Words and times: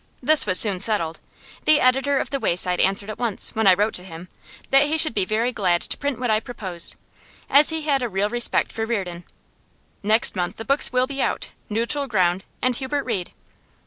This 0.23 0.47
was 0.47 0.59
soon 0.59 0.79
settled. 0.79 1.19
The 1.65 1.79
editor 1.79 2.17
of 2.17 2.31
The 2.31 2.39
Wayside 2.39 2.79
answered 2.79 3.11
at 3.11 3.19
once, 3.19 3.53
when 3.55 3.67
I 3.67 3.75
wrote 3.75 3.93
to 3.93 4.03
him, 4.03 4.29
that 4.71 4.87
he 4.87 4.97
should 4.97 5.13
be 5.13 5.25
very 5.25 5.51
glad 5.51 5.79
to 5.81 5.95
print 5.95 6.19
what 6.19 6.31
I 6.31 6.39
proposed, 6.39 6.95
as 7.51 7.69
he 7.69 7.83
had 7.83 8.01
a 8.01 8.09
real 8.09 8.27
respect 8.29 8.71
for 8.71 8.87
Reardon. 8.87 9.25
Next 10.01 10.35
month 10.35 10.55
the 10.55 10.65
books 10.65 10.91
will 10.91 11.05
be 11.05 11.21
out 11.21 11.49
"Neutral 11.69 12.07
Ground," 12.07 12.43
and 12.63 12.75
"Hubert 12.75 13.05
Reed." 13.05 13.31